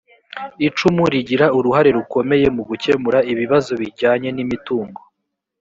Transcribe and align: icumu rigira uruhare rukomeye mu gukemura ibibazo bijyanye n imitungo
icumu 0.67 1.03
rigira 1.13 1.45
uruhare 1.57 1.89
rukomeye 1.97 2.47
mu 2.55 2.63
gukemura 2.69 3.19
ibibazo 3.31 3.71
bijyanye 3.81 4.29
n 4.35 4.37
imitungo 4.45 5.01